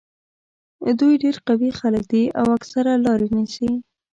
[0.99, 3.71] دوی ډېر قوي خلک دي او اکثره لارې نیسي.